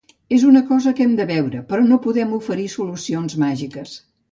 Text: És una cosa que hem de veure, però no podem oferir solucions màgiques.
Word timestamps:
És 0.35 0.45
una 0.51 0.61
cosa 0.69 0.93
que 0.99 1.05
hem 1.05 1.13
de 1.19 1.27
veure, 1.33 1.61
però 1.73 1.85
no 1.91 2.01
podem 2.07 2.35
oferir 2.39 2.67
solucions 2.79 3.39
màgiques. 3.47 3.97